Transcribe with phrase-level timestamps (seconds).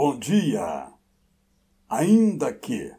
[0.00, 0.92] Bom dia!
[1.88, 2.94] Ainda que.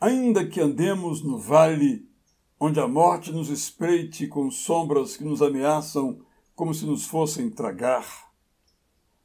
[0.00, 2.08] Ainda que andemos no vale
[2.60, 6.20] onde a morte nos espreite com sombras que nos ameaçam
[6.54, 8.30] como se nos fossem tragar,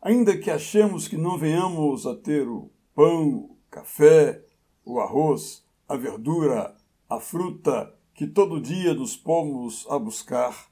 [0.02, 4.44] ainda que achemos que não venhamos a ter o pão, o café,
[4.84, 6.76] o arroz, a verdura,
[7.08, 10.72] a fruta que todo dia nos pomos a buscar,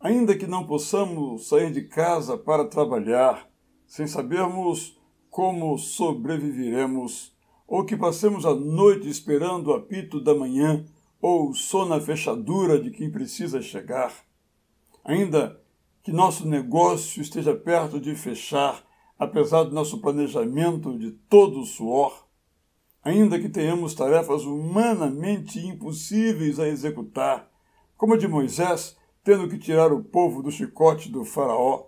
[0.00, 3.53] ainda que não possamos sair de casa para trabalhar,
[3.86, 4.98] sem sabermos
[5.30, 7.34] como sobreviveremos,
[7.66, 10.84] ou que passemos a noite esperando o apito da manhã
[11.20, 14.12] ou o som na fechadura de quem precisa chegar.
[15.02, 15.60] Ainda
[16.02, 18.84] que nosso negócio esteja perto de fechar,
[19.18, 22.26] apesar do nosso planejamento de todo o suor,
[23.02, 27.50] ainda que tenhamos tarefas humanamente impossíveis a executar,
[27.96, 31.86] como a de Moisés tendo que tirar o povo do chicote do Faraó,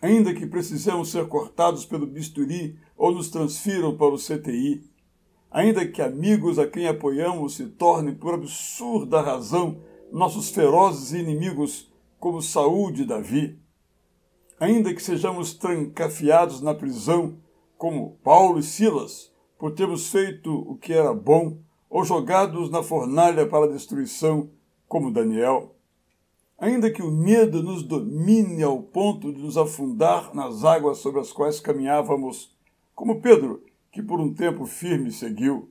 [0.00, 4.84] ainda que precisemos ser cortados pelo bisturi ou nos transfiram para o CTI,
[5.50, 9.80] ainda que amigos a quem apoiamos se tornem, por absurda razão,
[10.12, 13.58] nossos ferozes inimigos, como Saúl de Davi,
[14.58, 17.38] ainda que sejamos trancafiados na prisão,
[17.76, 23.46] como Paulo e Silas, por termos feito o que era bom, ou jogados na fornalha
[23.46, 24.50] para destruição,
[24.88, 25.75] como Daniel
[26.58, 31.32] ainda que o medo nos domine ao ponto de nos afundar nas águas sobre as
[31.32, 32.54] quais caminhávamos,
[32.94, 33.62] como Pedro,
[33.92, 35.70] que por um tempo firme seguiu,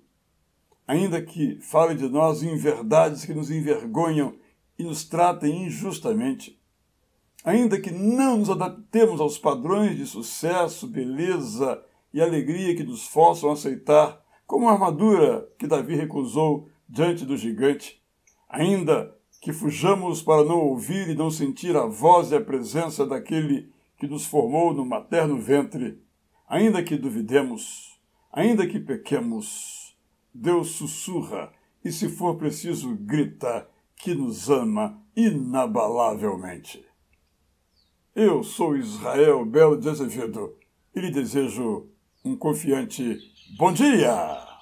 [0.88, 4.36] ainda que fale de nós em verdades que nos envergonham
[4.78, 6.59] e nos tratem injustamente,
[7.44, 13.50] ainda que não nos adaptemos aos padrões de sucesso, beleza e alegria que nos forçam
[13.50, 18.02] a aceitar, como a armadura que Davi recusou diante do gigante,
[18.47, 23.71] ainda que fujamos para não ouvir e não sentir a voz e a presença daquele
[23.95, 26.01] que nos formou no materno ventre,
[26.49, 27.95] ainda que duvidemos,
[28.33, 29.95] ainda que pequemos.
[30.33, 36.83] Deus sussurra e, se for preciso, grita que nos ama inabalavelmente.
[38.16, 40.56] Eu sou Israel Belo de Azevedo
[40.95, 41.88] e lhe desejo
[42.25, 43.19] um confiante
[43.59, 44.54] bom dia!